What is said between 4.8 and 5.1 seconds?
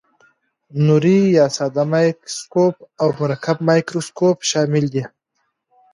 دي.